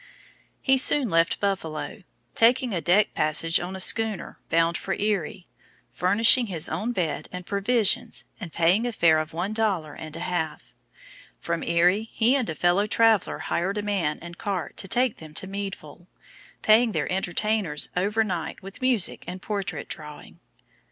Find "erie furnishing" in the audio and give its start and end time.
4.95-6.47